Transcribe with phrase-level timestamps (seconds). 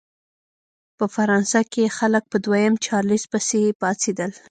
[0.97, 4.31] په فرانسه کې خلک په دویم چارلېز پسې پاڅېدل.